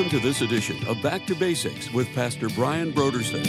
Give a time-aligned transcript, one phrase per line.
[0.00, 3.44] Welcome to this edition of Back to Basics with Pastor Brian Brodersen.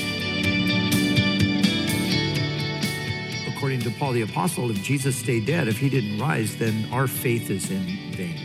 [3.55, 7.07] According to Paul the Apostle, if Jesus stayed dead, if he didn't rise, then our
[7.07, 8.37] faith is in vain.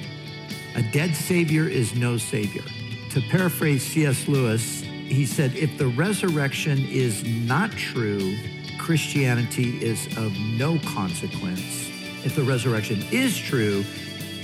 [0.76, 2.62] A dead Savior is no Savior.
[3.10, 4.28] To paraphrase C.S.
[4.28, 8.36] Lewis, he said, if the resurrection is not true,
[8.78, 11.90] Christianity is of no consequence.
[12.24, 13.84] If the resurrection is true,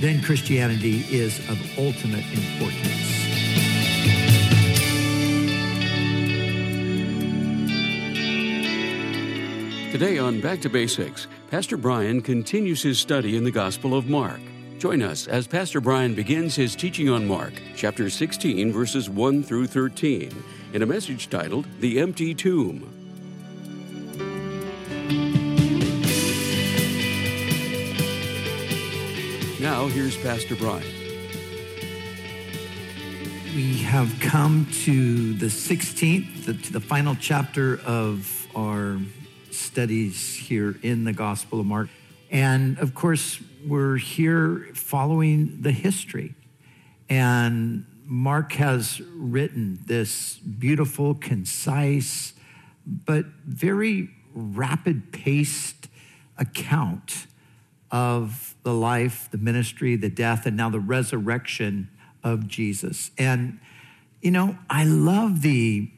[0.01, 3.22] then Christianity is of ultimate importance.
[9.93, 14.41] Today on Back to Basics, Pastor Brian continues his study in the Gospel of Mark.
[14.79, 19.67] Join us as Pastor Brian begins his teaching on Mark, chapter 16, verses 1 through
[19.67, 20.33] 13,
[20.73, 22.89] in a message titled The Empty Tomb.
[29.61, 30.87] Now, here's Pastor Brian.
[33.55, 38.99] We have come to the 16th, the, to the final chapter of our
[39.73, 41.89] studies here in the Gospel of Mark.
[42.31, 46.35] And of course, we're here following the history.
[47.09, 52.35] And Mark has written this beautiful, concise,
[52.87, 55.89] but very rapid paced
[56.37, 57.27] account
[57.91, 61.89] of the life, the ministry, the death, and now the resurrection
[62.23, 63.11] of Jesus.
[63.17, 63.59] And,
[64.21, 65.91] you know, I love the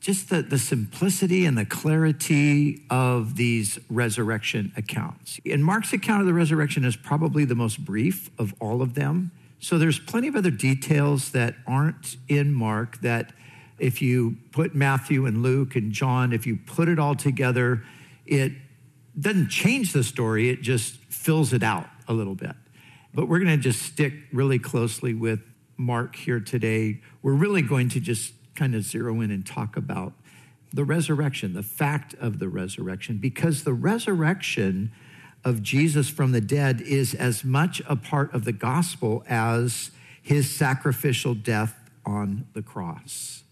[0.00, 5.38] just the, the simplicity and the clarity of these resurrection accounts.
[5.44, 9.30] And Mark's account of the resurrection is probably the most brief of all of them.
[9.58, 13.32] So there's plenty of other details that aren't in Mark that
[13.78, 17.82] if you put Matthew and Luke and John, if you put it all together,
[18.24, 18.52] it
[19.18, 22.54] doesn't change the story, it just fills it out a little bit.
[23.12, 25.40] But we're going to just stick really closely with
[25.76, 27.00] Mark here today.
[27.22, 30.12] We're really going to just kind of zero in and talk about
[30.70, 34.92] the resurrection, the fact of the resurrection, because the resurrection
[35.42, 40.54] of Jesus from the dead is as much a part of the gospel as his
[40.54, 43.44] sacrificial death on the cross.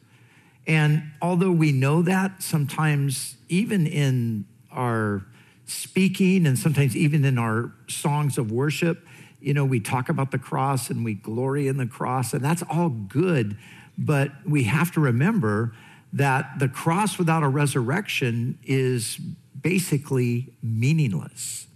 [0.67, 5.25] And although we know that, sometimes even in our
[5.65, 9.07] speaking and sometimes even in our songs of worship,
[9.41, 12.63] you know, we talk about the cross and we glory in the cross, and that's
[12.69, 13.57] all good.
[13.99, 15.75] But we have to remember
[16.13, 19.17] that the cross without a resurrection is
[19.61, 21.67] basically meaningless.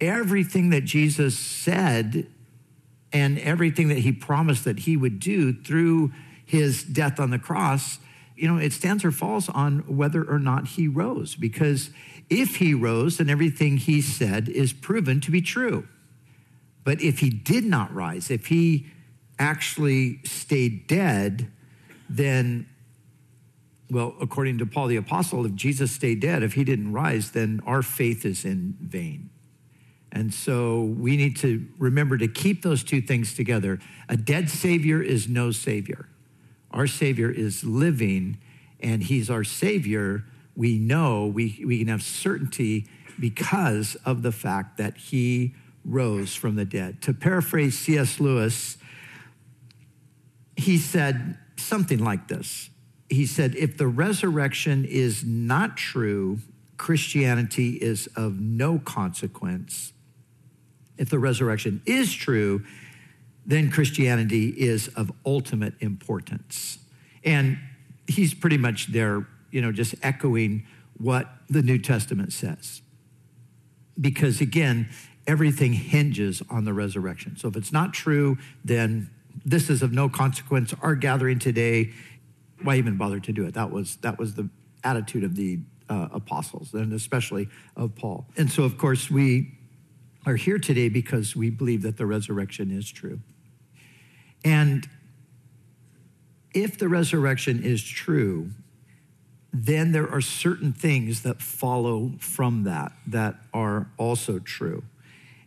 [0.00, 2.28] Everything that Jesus said
[3.12, 6.12] and everything that he promised that he would do through
[6.44, 7.98] his death on the cross,
[8.36, 11.34] you know, it stands or falls on whether or not he rose.
[11.34, 11.90] Because
[12.30, 15.88] if he rose, then everything he said is proven to be true.
[16.84, 18.86] But if he did not rise, if he
[19.38, 21.50] actually stayed dead,
[22.08, 22.68] then,
[23.90, 27.60] well, according to Paul the Apostle, if Jesus stayed dead, if he didn't rise, then
[27.66, 29.30] our faith is in vain.
[30.10, 33.78] And so we need to remember to keep those two things together.
[34.08, 36.08] A dead Savior is no Savior.
[36.70, 38.38] Our Savior is living,
[38.80, 40.24] and He's our Savior.
[40.56, 42.86] We know we, we can have certainty
[43.20, 47.02] because of the fact that He rose from the dead.
[47.02, 48.20] To paraphrase C.S.
[48.20, 48.78] Lewis,
[50.58, 52.68] he said something like this
[53.08, 56.40] He said, If the resurrection is not true,
[56.76, 59.92] Christianity is of no consequence
[60.98, 62.64] if the resurrection is true,
[63.46, 66.78] then Christianity is of ultimate importance.
[67.24, 67.58] And
[68.06, 70.66] he's pretty much there, you know, just echoing
[70.98, 72.82] what the New Testament says.
[73.98, 74.88] Because again,
[75.26, 77.36] everything hinges on the resurrection.
[77.36, 79.10] So if it's not true, then
[79.44, 80.74] this is of no consequence.
[80.82, 81.92] Our gathering today,
[82.62, 83.54] why even bother to do it?
[83.54, 84.48] That was that was the
[84.84, 88.26] attitude of the uh, apostles, and especially of Paul.
[88.36, 89.54] And so, of course, we
[90.26, 93.20] are here today because we believe that the resurrection is true.
[94.44, 94.88] And
[96.54, 98.50] if the resurrection is true,
[99.52, 104.84] then there are certain things that follow from that that are also true.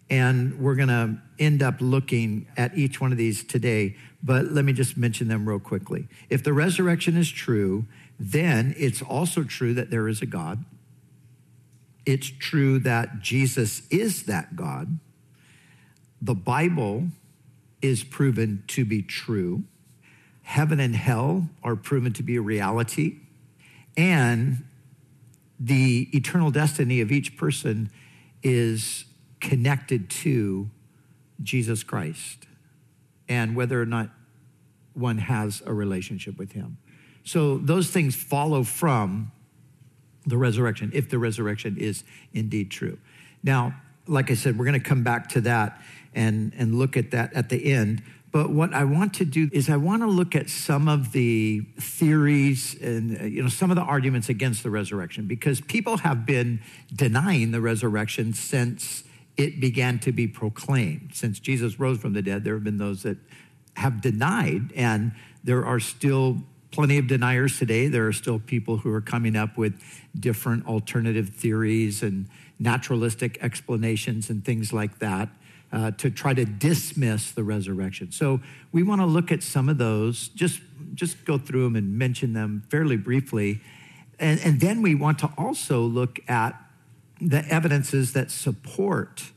[0.10, 4.64] And we're going to end up looking at each one of these today, but let
[4.64, 6.08] me just mention them real quickly.
[6.30, 7.86] If the resurrection is true,
[8.20, 10.64] then it's also true that there is a God
[12.06, 15.00] it's true that Jesus is that God.
[16.22, 17.08] The Bible
[17.82, 19.64] is proven to be true.
[20.44, 23.18] Heaven and hell are proven to be a reality.
[23.96, 24.66] And
[25.60, 27.92] the eternal destiny of each person
[28.42, 29.06] is
[29.40, 30.70] connected to
[31.44, 32.48] Jesus Christ.
[33.28, 34.10] And whether or not
[34.94, 36.78] one has a relationship with him.
[37.24, 39.32] So those things follow from
[40.26, 42.04] the resurrection, if the resurrection is
[42.34, 42.98] indeed true.
[43.44, 43.76] Now,
[44.08, 45.82] like I said, we're going to come back to that
[46.14, 48.04] and, and look at that at the end.
[48.32, 51.62] But what I want to do is I want to look at some of the
[51.80, 56.62] theories and you know some of the arguments against the resurrection because people have been
[56.94, 59.04] denying the resurrection since
[59.42, 61.12] it began to be proclaimed.
[61.14, 63.18] Since Jesus rose from the dead, there have been those that
[63.76, 66.38] have denied and there are still
[66.72, 67.88] plenty of deniers today.
[67.88, 69.82] There are still people who are coming up with
[70.18, 72.28] different alternative theories and
[72.60, 75.30] naturalistic explanations and things like that
[75.72, 78.12] uh, to try to dismiss the resurrection.
[78.12, 78.42] So
[78.72, 80.62] we want to look at some of those, just,
[80.94, 83.62] just go through them and mention them fairly briefly.
[84.20, 86.61] And, and then we want to also look at
[87.22, 89.32] the evidences that support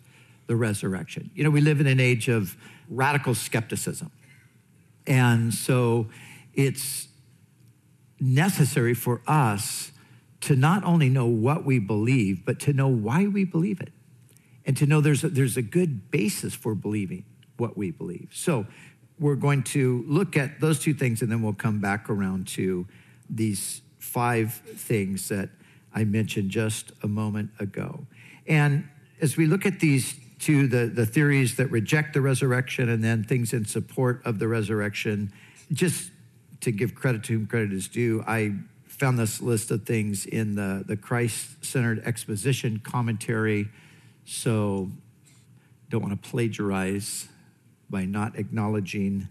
[0.46, 1.30] the resurrection.
[1.34, 2.56] You know, we live in an age of
[2.88, 4.10] radical skepticism.
[5.06, 6.08] And so
[6.54, 7.08] it's
[8.20, 9.92] necessary for us
[10.40, 13.92] to not only know what we believe, but to know why we believe it
[14.66, 17.24] and to know there's a, there's a good basis for believing
[17.56, 18.28] what we believe.
[18.32, 18.66] So
[19.18, 22.86] we're going to look at those two things and then we'll come back around to
[23.28, 25.50] these five things that
[25.94, 28.06] I mentioned just a moment ago.
[28.46, 28.88] And
[29.20, 33.24] as we look at these two, the, the theories that reject the resurrection and then
[33.24, 35.32] things in support of the resurrection,
[35.72, 36.10] just
[36.60, 38.54] to give credit to whom credit is due, I
[38.86, 43.68] found this list of things in the, the Christ centered exposition commentary
[44.24, 44.90] so
[45.90, 47.28] don't want to plagiarize
[47.90, 49.28] by not acknowledging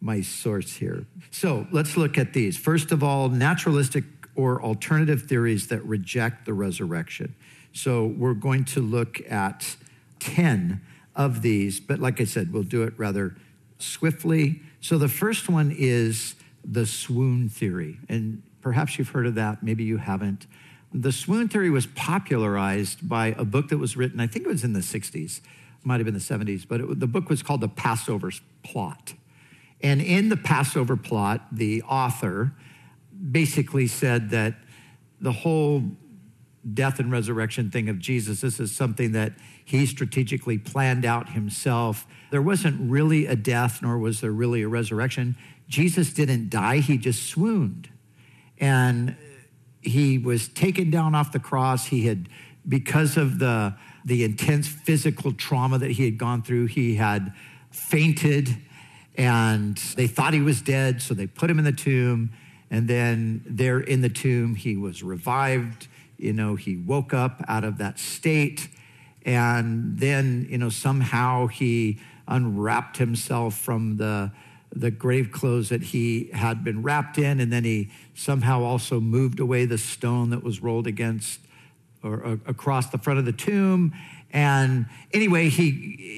[0.00, 1.06] my source here.
[1.30, 2.58] So let's look at these.
[2.58, 4.04] First of all, naturalistic
[4.36, 7.34] or alternative theories that reject the resurrection.
[7.72, 9.76] So we're going to look at
[10.20, 10.80] 10
[11.16, 13.36] of these, but like I said, we'll do it rather
[13.78, 14.62] swiftly.
[14.80, 16.34] So the first one is
[16.64, 17.98] the swoon theory.
[18.08, 20.46] And perhaps you've heard of that, maybe you haven't.
[20.92, 24.64] The swoon theory was popularized by a book that was written, I think it was
[24.64, 25.40] in the 60s,
[25.82, 28.30] might have been the 70s, but it, the book was called The Passover
[28.62, 29.14] Plot.
[29.82, 32.52] And in the Passover plot, the author
[33.30, 34.54] basically said that
[35.20, 35.82] the whole
[36.72, 39.34] death and resurrection thing of Jesus, this is something that
[39.64, 42.06] he strategically planned out himself.
[42.30, 45.36] There wasn't really a death, nor was there really a resurrection.
[45.68, 47.88] Jesus didn't die, he just swooned.
[48.58, 49.16] And
[49.80, 51.86] he was taken down off the cross.
[51.86, 52.28] He had,
[52.66, 53.74] because of the,
[54.04, 57.32] the intense physical trauma that he had gone through, he had
[57.70, 58.56] fainted
[59.16, 61.00] and they thought he was dead.
[61.00, 62.32] So they put him in the tomb.
[62.74, 65.86] And then there in the tomb, he was revived.
[66.18, 68.66] You know, he woke up out of that state.
[69.24, 74.32] And then, you know, somehow he unwrapped himself from the
[74.72, 79.38] the grave clothes that he had been wrapped in, and then he somehow also moved
[79.38, 81.38] away the stone that was rolled against
[82.02, 83.94] or across the front of the tomb.
[84.32, 85.70] And anyway, he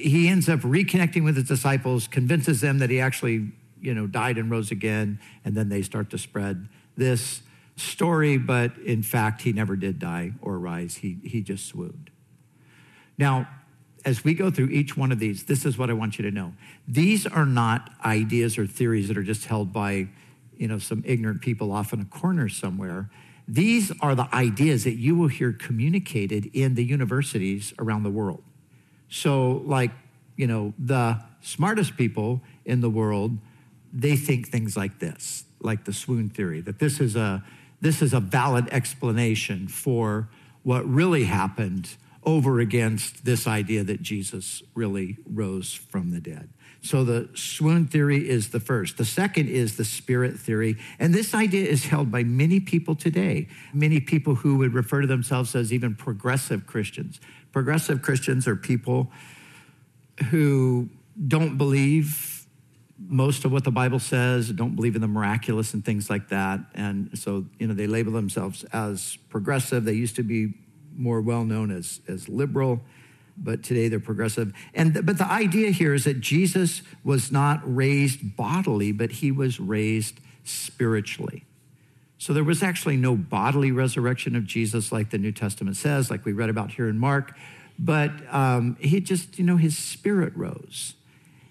[0.03, 3.51] he ends up reconnecting with his disciples, convinces them that he actually,
[3.81, 7.41] you know, died and rose again, and then they start to spread this
[7.75, 10.95] story, but in fact, he never did die or rise.
[10.97, 12.09] He he just swooned.
[13.17, 13.47] Now,
[14.05, 16.31] as we go through each one of these, this is what I want you to
[16.31, 16.53] know.
[16.87, 20.07] These are not ideas or theories that are just held by,
[20.55, 23.09] you know, some ignorant people off in a corner somewhere.
[23.47, 28.43] These are the ideas that you will hear communicated in the universities around the world.
[29.09, 29.91] So, like,
[30.35, 33.37] you know, the smartest people in the world,
[33.93, 37.43] they think things like this, like the swoon theory, that this is a
[37.79, 40.29] this is a valid explanation for
[40.63, 41.89] what really happened
[42.23, 46.49] over against this idea that Jesus really rose from the dead.
[46.81, 48.97] So the swoon theory is the first.
[48.97, 50.77] The second is the spirit theory.
[50.99, 55.07] And this idea is held by many people today, many people who would refer to
[55.07, 57.19] themselves as even progressive Christians.
[57.51, 59.11] Progressive Christians are people
[60.29, 60.89] who
[61.27, 62.36] don't believe
[62.99, 66.59] most of what the Bible says, don't believe in the miraculous and things like that.
[66.73, 69.85] And so, you know, they label themselves as progressive.
[69.85, 70.53] They used to be
[70.95, 72.81] more well known as, as liberal,
[73.37, 74.51] but today they're progressive.
[74.73, 79.59] And but the idea here is that Jesus was not raised bodily, but he was
[79.59, 81.45] raised spiritually.
[82.17, 86.25] So there was actually no bodily resurrection of Jesus like the New Testament says, like
[86.25, 87.37] we read about here in Mark,
[87.77, 90.95] but um, he just, you know, his spirit rose.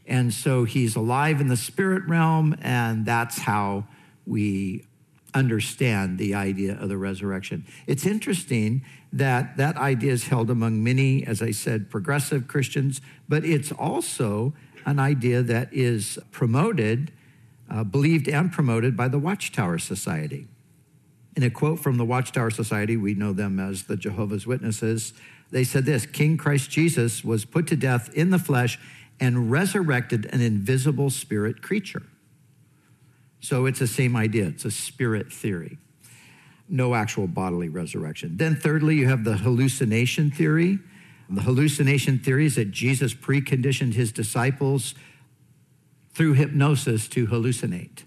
[0.07, 3.87] And so he's alive in the spirit realm, and that's how
[4.27, 4.87] we
[5.35, 7.67] understand the idea of the resurrection.
[7.87, 13.45] It's interesting that that idea is held among many, as I said, progressive Christians, but
[13.45, 17.13] it's also an idea that is promoted
[17.71, 20.47] uh, believed and promoted by the Watchtower Society.
[21.37, 25.13] In a quote from the Watchtower Society, we know them as the Jehovah's Witnesses,
[25.51, 28.79] they said this King Christ Jesus was put to death in the flesh
[29.19, 32.03] and resurrected an invisible spirit creature.
[33.41, 35.79] So it's the same idea, it's a spirit theory.
[36.69, 38.37] No actual bodily resurrection.
[38.37, 40.81] Then, thirdly, you have the hallucination theory.
[41.31, 44.95] The hallucination theory is that Jesus preconditioned his disciples
[46.13, 48.03] through hypnosis to hallucinate.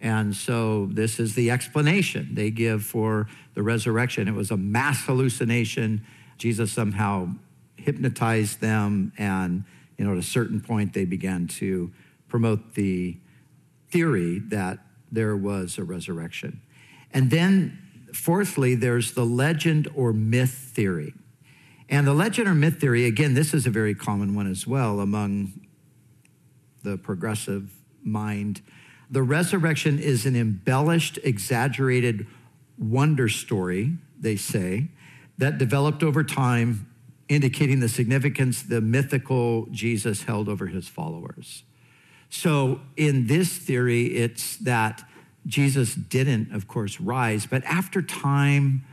[0.00, 4.28] And so this is the explanation they give for the resurrection.
[4.28, 6.06] It was a mass hallucination.
[6.38, 7.30] Jesus somehow
[7.76, 9.64] hypnotized them, and
[9.98, 11.92] you know, at a certain point, they began to
[12.28, 13.18] promote the
[13.90, 14.78] theory that
[15.10, 16.60] there was a resurrection.
[17.12, 17.78] And then,
[18.12, 21.14] fourthly, there's the legend or myth theory.
[21.88, 25.00] And the legend or myth theory, again, this is a very common one as well
[25.00, 25.52] among
[26.82, 27.72] the progressive
[28.02, 28.60] mind.
[29.10, 32.26] The resurrection is an embellished, exaggerated
[32.78, 34.88] wonder story, they say,
[35.38, 36.90] that developed over time,
[37.28, 41.64] indicating the significance the mythical Jesus held over his followers.
[42.28, 45.02] So, in this theory, it's that
[45.46, 48.84] Jesus didn't, of course, rise, but after time,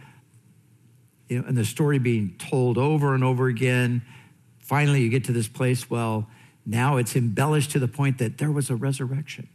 [1.28, 4.04] you know, and the story being told over and over again,
[4.60, 6.28] finally you get to this place, well,
[6.66, 9.48] now it's embellished to the point that there was a resurrection.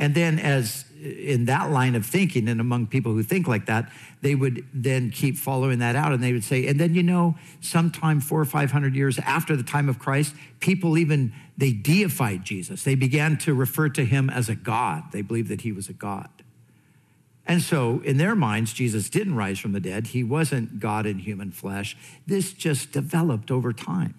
[0.00, 3.92] And then, as in that line of thinking, and among people who think like that,
[4.22, 7.36] they would then keep following that out and they would say, and then you know,
[7.60, 12.82] sometime four or 500 years after the time of Christ, people even, they deified Jesus.
[12.82, 15.04] They began to refer to him as a God.
[15.12, 16.30] They believed that he was a God.
[17.46, 20.08] And so, in their minds, Jesus didn't rise from the dead.
[20.08, 21.94] He wasn't God in human flesh.
[22.26, 24.14] This just developed over time.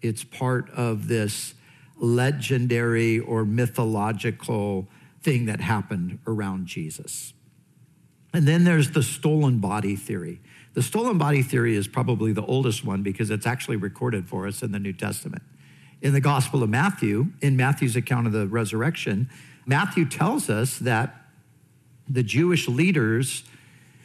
[0.00, 1.52] It's part of this
[1.98, 4.88] legendary or mythological
[5.22, 7.34] thing that happened around Jesus.
[8.32, 10.40] And then there's the stolen body theory.
[10.74, 14.62] The stolen body theory is probably the oldest one because it's actually recorded for us
[14.62, 15.42] in the New Testament.
[16.00, 19.28] In the Gospel of Matthew, in Matthew's account of the resurrection,
[19.66, 21.14] Matthew tells us that
[22.08, 23.44] the Jewish leaders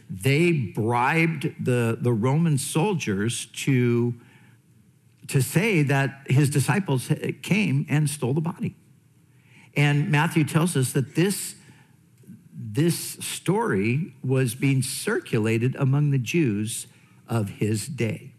[0.09, 4.13] they bribed the, the Roman soldiers to,
[5.27, 8.75] to say that his disciples came and stole the body.
[9.75, 11.55] And Matthew tells us that this,
[12.53, 16.87] this story was being circulated among the Jews
[17.27, 18.31] of his day.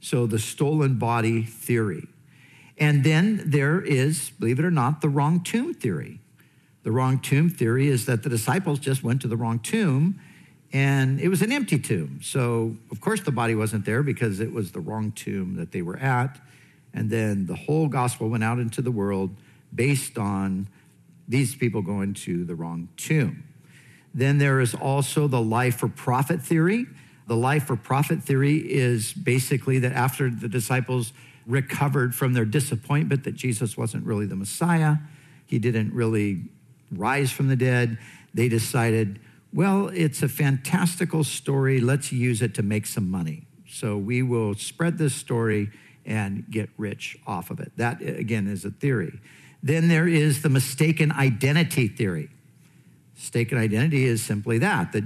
[0.00, 2.08] So the stolen body theory.
[2.78, 6.20] And then there is, believe it or not, the wrong tomb theory.
[6.82, 10.20] The wrong tomb theory is that the disciples just went to the wrong tomb
[10.72, 12.20] and it was an empty tomb.
[12.22, 15.80] So, of course, the body wasn't there because it was the wrong tomb that they
[15.80, 16.38] were at.
[16.92, 19.30] And then the whole gospel went out into the world
[19.76, 20.68] based on
[21.28, 23.44] these people going to the wrong tomb.
[24.14, 26.86] Then there is also the life for profit theory.
[27.28, 31.12] The life for profit theory is basically that after the disciples
[31.46, 34.96] recovered from their disappointment that Jesus wasn't really the Messiah,
[35.44, 36.44] he didn't really
[36.90, 37.98] rise from the dead,
[38.34, 39.20] they decided,
[39.52, 41.80] well, it's a fantastical story.
[41.80, 43.46] Let's use it to make some money.
[43.68, 45.70] So we will spread this story
[46.04, 47.72] and get rich off of it.
[47.76, 49.20] That, again, is a theory.
[49.62, 52.30] Then there is the mistaken identity theory.
[53.14, 55.04] Mistaken identity is simply that, that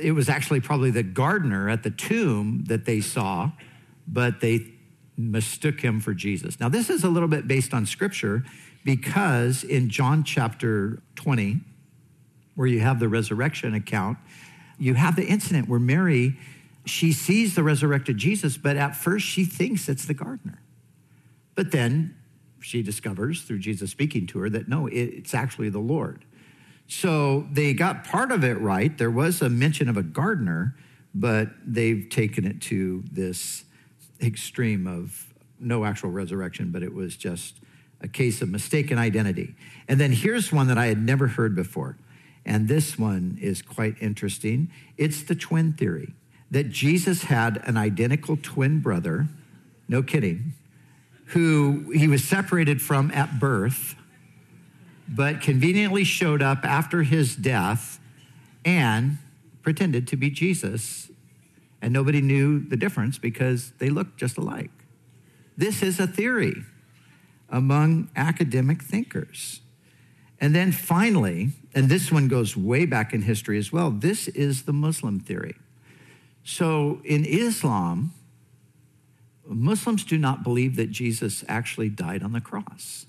[0.00, 3.50] it was actually probably the gardener at the tomb that they saw,
[4.06, 4.72] but they
[5.16, 6.58] mistook him for Jesus.
[6.58, 8.44] Now, this is a little bit based on scripture
[8.84, 11.60] because in John chapter 20,
[12.54, 14.18] where you have the resurrection account,
[14.78, 16.36] you have the incident where Mary,
[16.84, 20.60] she sees the resurrected Jesus, but at first she thinks it's the gardener.
[21.54, 22.16] But then
[22.62, 26.24] she discovers through Jesus speaking to her that no, it's actually the Lord.
[26.86, 28.96] So they got part of it right.
[28.96, 30.74] There was a mention of a gardener,
[31.14, 33.64] but they've taken it to this
[34.20, 37.60] extreme of no actual resurrection, but it was just
[38.00, 39.54] a case of mistaken identity.
[39.88, 41.96] And then here's one that I had never heard before.
[42.44, 44.70] And this one is quite interesting.
[44.96, 46.14] It's the twin theory
[46.50, 49.28] that Jesus had an identical twin brother,
[49.88, 50.52] no kidding,
[51.32, 53.94] who he was separated from at birth,
[55.08, 57.98] but conveniently showed up after his death
[58.64, 59.18] and
[59.62, 61.10] pretended to be Jesus.
[61.80, 64.70] And nobody knew the difference because they looked just alike.
[65.56, 66.64] This is a theory
[67.48, 69.60] among academic thinkers.
[70.40, 74.64] And then finally, and this one goes way back in history as well, this is
[74.64, 75.56] the Muslim theory.
[76.44, 78.12] So in Islam,
[79.44, 83.06] Muslims do not believe that Jesus actually died on the cross.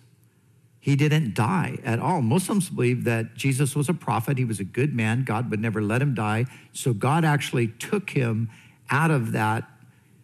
[0.80, 2.22] He didn't die at all.
[2.22, 4.38] Muslims believe that Jesus was a prophet.
[4.38, 5.24] He was a good man.
[5.24, 6.46] God would never let him die.
[6.74, 8.50] So God actually took him
[8.90, 9.63] out of that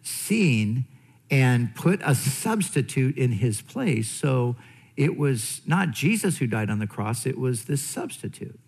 [0.02, 0.84] scene
[1.30, 4.08] and put a substitute in his place.
[4.08, 4.56] So
[4.96, 8.60] it was not Jesus who died on the cross, it was this substitute.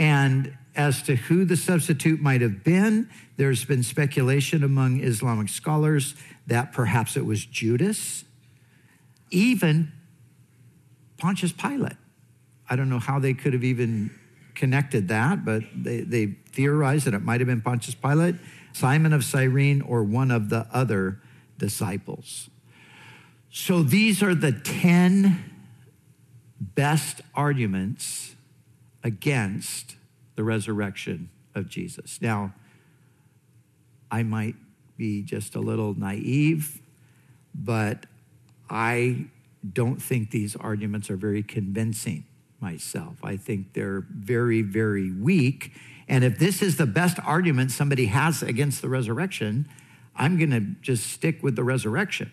[0.00, 6.14] And as to who the substitute might have been, there's been speculation among Islamic scholars
[6.46, 8.24] that perhaps it was Judas,
[9.30, 9.92] even
[11.18, 11.98] Pontius Pilate.
[12.68, 14.10] I don't know how they could have even
[14.54, 18.36] connected that, but they, they theorized that it might have been Pontius Pilate,
[18.72, 21.20] Simon of Cyrene, or one of the other
[21.58, 22.48] disciples.
[23.50, 25.44] So these are the 10
[26.58, 28.34] best arguments
[29.02, 29.96] against
[30.36, 32.18] the resurrection of Jesus.
[32.20, 32.54] Now,
[34.10, 34.56] I might
[34.96, 36.80] be just a little naive,
[37.54, 38.06] but
[38.68, 39.26] I
[39.72, 42.24] don't think these arguments are very convincing
[42.60, 43.16] myself.
[43.22, 45.72] I think they're very, very weak.
[46.08, 49.68] And if this is the best argument somebody has against the resurrection,
[50.16, 52.30] I'm going to just stick with the resurrection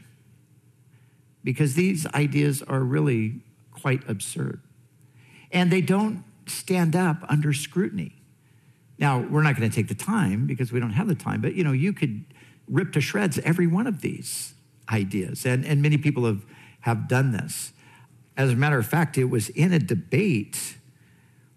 [1.43, 4.61] because these ideas are really quite absurd.
[5.51, 8.13] And they don't stand up under scrutiny.
[8.99, 11.53] Now, we're not going to take the time because we don't have the time, but
[11.53, 12.25] you know, you could
[12.67, 14.53] rip to shreds every one of these
[14.89, 15.45] ideas.
[15.45, 16.45] And, and many people have,
[16.81, 17.71] have done this.
[18.35, 20.77] As a matter of fact, it was in a debate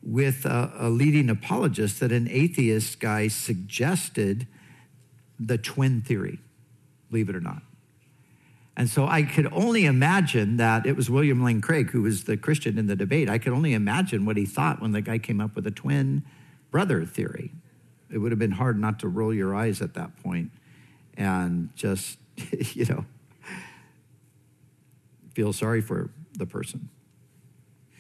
[0.03, 4.47] with a, a leading apologist that an atheist guy suggested
[5.39, 6.39] the twin theory,
[7.11, 7.63] believe it or not.
[8.81, 12.39] And so I could only imagine that it was William Lane Craig who was the
[12.39, 13.29] Christian in the debate.
[13.29, 16.23] I could only imagine what he thought when the guy came up with the twin
[16.71, 17.53] brother theory.
[18.11, 20.51] It would have been hard not to roll your eyes at that point
[21.15, 22.17] and just,
[22.73, 23.05] you know,
[25.35, 26.89] feel sorry for the person.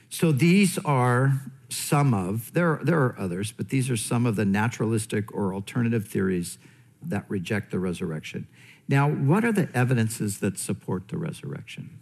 [0.09, 4.47] So these are some of, there, there are others, but these are some of the
[4.47, 6.57] naturalistic or alternative theories
[7.03, 8.47] that reject the resurrection.
[8.91, 11.97] Now, what are the evidences that support the resurrection?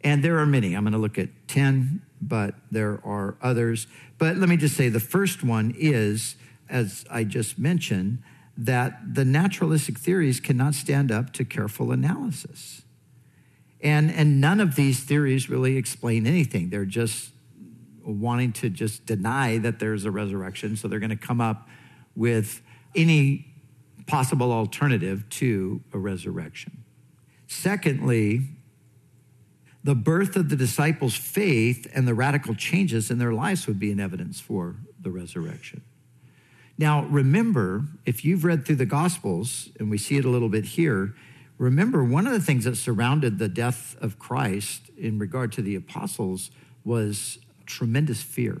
[0.00, 0.74] And there are many.
[0.74, 3.86] I'm going to look at 10, but there are others.
[4.18, 6.34] But let me just say the first one is,
[6.68, 8.18] as I just mentioned,
[8.56, 12.82] that the naturalistic theories cannot stand up to careful analysis.
[13.80, 16.70] And, and none of these theories really explain anything.
[16.70, 17.30] They're just
[18.02, 20.76] wanting to just deny that there's a resurrection.
[20.76, 21.68] So they're going to come up
[22.16, 22.60] with
[22.96, 23.49] any
[24.10, 26.82] possible alternative to a resurrection.
[27.46, 28.48] Secondly,
[29.84, 33.92] the birth of the disciples' faith and the radical changes in their lives would be
[33.92, 35.82] an evidence for the resurrection.
[36.76, 40.64] Now, remember, if you've read through the Gospels, and we see it a little bit
[40.64, 41.14] here,
[41.56, 45.76] remember one of the things that surrounded the death of Christ in regard to the
[45.76, 46.50] apostles
[46.84, 48.60] was tremendous fear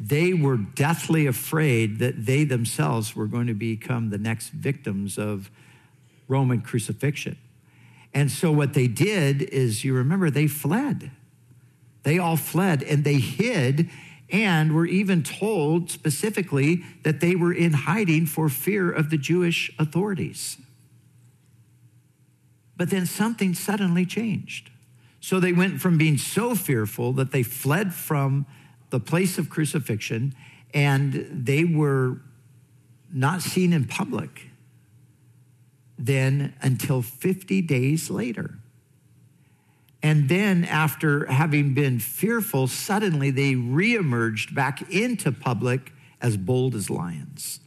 [0.00, 5.50] they were deathly afraid that they themselves were going to become the next victims of
[6.28, 7.36] Roman crucifixion.
[8.14, 11.10] And so, what they did is, you remember, they fled.
[12.04, 13.90] They all fled and they hid,
[14.30, 19.70] and were even told specifically that they were in hiding for fear of the Jewish
[19.78, 20.58] authorities.
[22.76, 24.70] But then something suddenly changed.
[25.20, 28.46] So they went from being so fearful that they fled from
[28.90, 30.34] the place of crucifixion,
[30.72, 32.20] and they were
[33.12, 34.48] not seen in public
[35.98, 38.58] then until 50 days later.
[40.00, 46.88] And then, after having been fearful, suddenly they reemerged back into public as bold as
[46.88, 47.58] lions.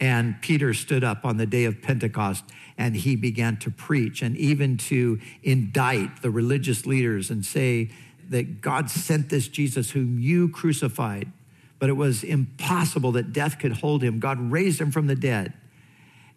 [0.00, 2.44] And Peter stood up on the day of Pentecost
[2.76, 7.90] and he began to preach and even to indict the religious leaders and say,
[8.28, 11.32] that God sent this Jesus whom you crucified,
[11.78, 14.18] but it was impossible that death could hold him.
[14.18, 15.52] God raised him from the dead.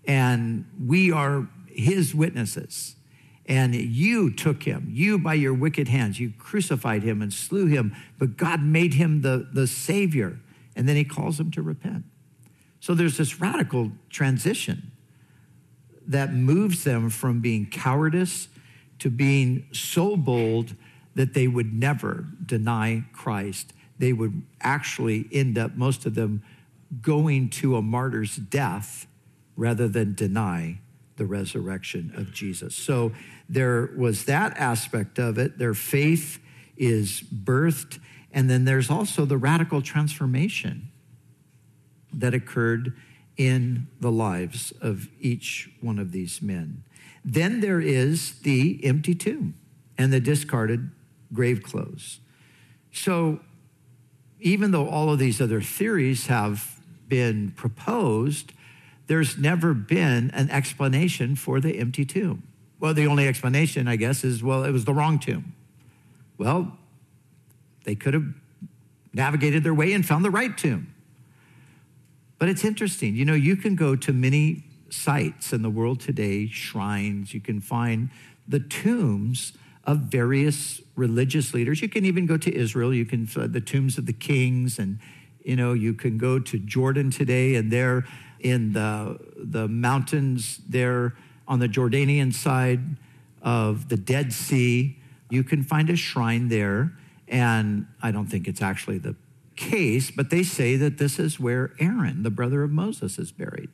[0.06, 2.96] And we are his witnesses.
[3.46, 7.96] And you took him, you by your wicked hands, you crucified him and slew him,
[8.18, 10.40] but God made him the, the Savior.
[10.76, 12.06] And then he calls him to repent.
[12.80, 14.92] So there's this radical transition
[16.08, 18.48] that moves them from being cowardice
[19.00, 20.76] to being so bold
[21.16, 23.74] that they would never deny Christ.
[23.98, 26.44] They would actually end up, most of them,
[27.02, 29.08] going to a martyr's death
[29.56, 30.80] rather than deny
[31.18, 32.76] the resurrection of Jesus.
[32.76, 33.12] So
[33.48, 35.58] there was that aspect of it.
[35.58, 36.40] Their faith
[36.78, 38.00] is birthed.
[38.32, 40.90] And then there's also the radical transformation
[42.14, 42.94] that occurred
[43.38, 46.84] in the lives of each one of these men.
[47.24, 49.56] Then there is the empty tomb
[49.98, 50.92] and the discarded
[51.34, 52.20] grave clothes.
[52.92, 53.40] So,
[54.40, 58.54] even though all of these other theories have been proposed,
[59.08, 62.44] there's never been an explanation for the empty tomb.
[62.80, 65.54] Well, the only explanation, I guess, is well, it was the wrong tomb.
[66.38, 66.78] Well,
[67.84, 68.26] they could have
[69.14, 70.94] navigated their way and found the right tomb.
[72.40, 73.16] But it's interesting.
[73.16, 77.62] You know, you can go to many sites in the world today, shrines, you can
[77.62, 78.10] find
[78.48, 81.82] the tombs of various religious leaders.
[81.82, 85.00] You can even go to Israel, you can uh, the tombs of the kings and
[85.44, 88.06] you know, you can go to Jordan today and there
[88.40, 91.16] in the the mountains there
[91.48, 92.82] on the Jordanian side
[93.42, 96.94] of the Dead Sea, you can find a shrine there
[97.28, 99.16] and I don't think it's actually the
[99.56, 103.70] case, but they say that this is where Aaron, the brother of Moses, is buried.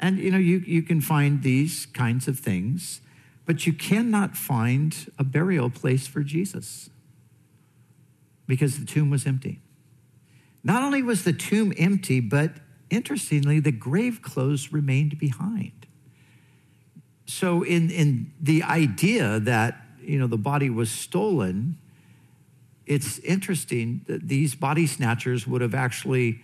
[0.00, 3.00] And you know, you, you can find these kinds of things,
[3.46, 6.90] but you cannot find a burial place for Jesus
[8.46, 9.60] because the tomb was empty.
[10.62, 12.54] Not only was the tomb empty, but
[12.90, 15.86] interestingly, the grave clothes remained behind.
[17.26, 21.78] So, in, in the idea that you know the body was stolen,
[22.84, 26.42] it's interesting that these body snatchers would have actually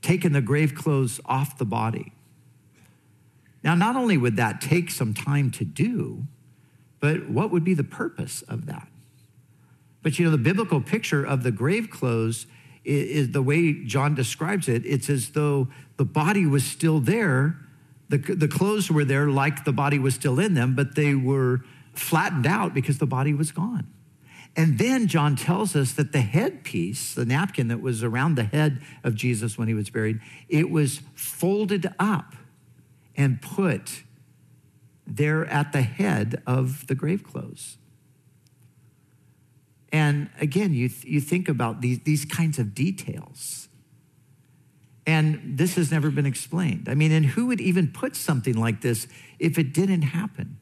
[0.00, 2.12] taken the grave clothes off the body
[3.62, 6.24] now, not only would that take some time to do,
[7.00, 8.88] but what would be the purpose of that?
[10.02, 12.46] But you know, the biblical picture of the grave clothes
[12.84, 14.86] is, is the way John describes it.
[14.86, 17.58] It's as though the body was still there,
[18.08, 21.60] the, the clothes were there like the body was still in them, but they were
[21.92, 23.86] flattened out because the body was gone.
[24.56, 28.80] And then John tells us that the headpiece, the napkin that was around the head
[29.04, 32.34] of Jesus when he was buried, it was folded up
[33.18, 34.04] and put
[35.06, 37.76] there at the head of the grave clothes.
[39.90, 43.68] And again, you, th- you think about these, these kinds of details.
[45.06, 46.88] And this has never been explained.
[46.88, 50.58] I mean, and who would even put something like this if it didn't happen?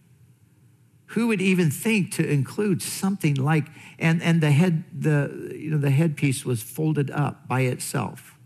[1.10, 3.66] Who would even think to include something like,
[3.98, 8.38] and, and the head, the, you know, the headpiece was folded up by itself,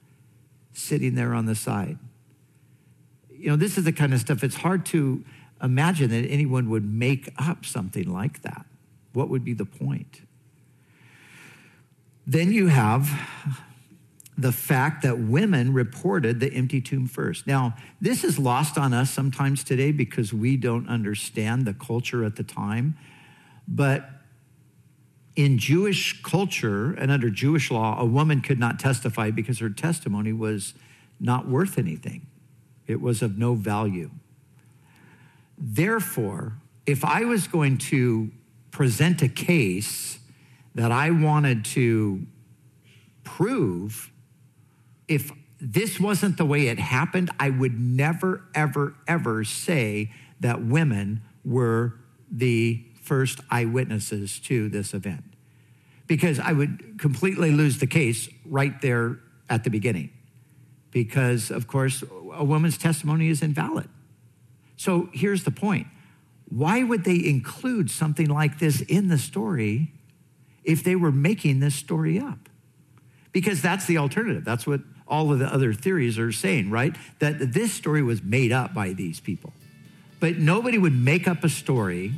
[0.73, 1.99] sitting there on the side
[3.41, 5.25] you know, this is the kind of stuff it's hard to
[5.63, 8.67] imagine that anyone would make up something like that.
[9.15, 10.21] What would be the point?
[12.27, 13.11] Then you have
[14.37, 17.47] the fact that women reported the empty tomb first.
[17.47, 22.37] Now, this is lost on us sometimes today because we don't understand the culture at
[22.37, 22.97] the time.
[23.67, 24.09] But
[25.35, 30.33] in Jewish culture and under Jewish law, a woman could not testify because her testimony
[30.33, 30.75] was
[31.19, 32.27] not worth anything
[32.91, 34.11] it was of no value.
[35.57, 36.55] Therefore,
[36.87, 38.31] if I was going to
[38.71, 40.19] present a case
[40.75, 42.27] that I wanted to
[43.25, 44.11] prove,
[45.07, 51.21] if this wasn't the way it happened, I would never, ever, ever say that women
[51.45, 51.95] were
[52.31, 55.25] the first eyewitnesses to this event
[56.07, 60.11] because I would completely lose the case right there at the beginning.
[60.91, 62.03] Because, of course,
[62.35, 63.89] a woman's testimony is invalid.
[64.77, 65.87] So here's the point
[66.49, 69.93] why would they include something like this in the story
[70.65, 72.49] if they were making this story up?
[73.31, 74.45] Because that's the alternative.
[74.45, 76.97] That's what all of the other theories are saying, right?
[77.21, 79.53] That this story was made up by these people.
[80.19, 82.13] But nobody would make up a story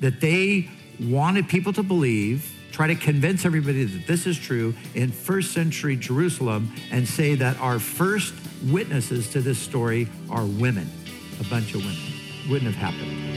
[0.00, 5.12] that they wanted people to believe try to convince everybody that this is true in
[5.12, 8.34] first century Jerusalem and say that our first
[8.64, 10.90] witnesses to this story are women,
[11.38, 12.50] a bunch of women.
[12.50, 13.33] Wouldn't have happened.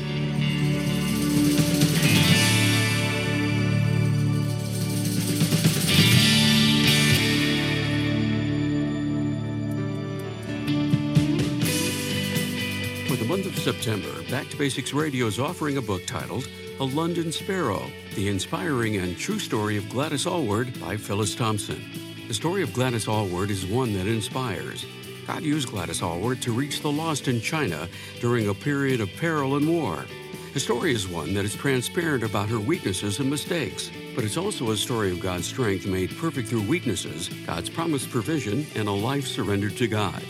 [13.68, 16.48] September, Back to Basics Radio is offering a book titled
[16.80, 21.84] A London Sparrow The Inspiring and True Story of Gladys Aylward by Phyllis Thompson.
[22.30, 24.86] The story of Gladys Aylward is one that inspires.
[25.28, 27.90] God used Gladys Aylward to reach the lost in China
[28.22, 30.06] during a period of peril and war.
[30.54, 34.72] The story is one that is transparent about her weaknesses and mistakes, but it's also
[34.72, 39.28] a story of God's strength made perfect through weaknesses, God's promised provision, and a life
[39.28, 40.24] surrendered to God.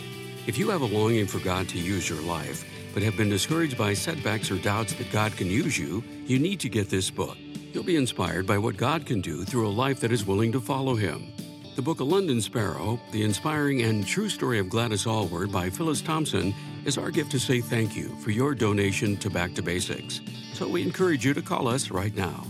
[0.48, 2.64] If you have a longing for God to use your life,
[2.98, 6.58] but have been discouraged by setbacks or doubts that God can use you, you need
[6.58, 7.38] to get this book.
[7.72, 10.60] You'll be inspired by what God can do through a life that is willing to
[10.60, 11.32] follow Him.
[11.76, 16.00] The book A London Sparrow, the inspiring and true story of Gladys Aylward by Phyllis
[16.00, 16.52] Thompson,
[16.84, 20.20] is our gift to say thank you for your donation to Back to Basics.
[20.52, 22.48] So we encourage you to call us right now.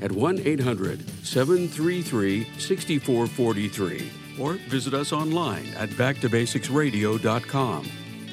[0.00, 8.07] at 1 800 733 6443 or visit us online at backtobasicsradio.com.